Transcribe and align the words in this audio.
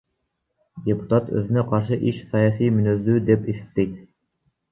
Депутат 0.85 1.27
өзүнө 1.41 1.65
каршы 1.73 1.99
иш 2.13 2.23
саясий 2.31 2.71
мүнөздүү 2.79 3.21
деп 3.27 3.47
эсептейт. 3.55 3.93